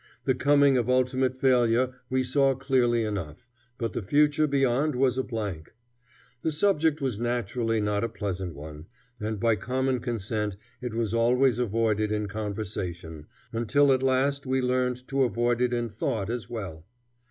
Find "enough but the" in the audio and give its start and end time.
3.03-4.01